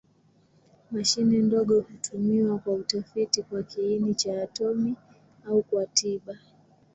[0.91, 4.95] Mashine ndogo hutumiwa kwa utafiti kwa kiini cha atomi
[5.47, 6.37] au kwa tiba.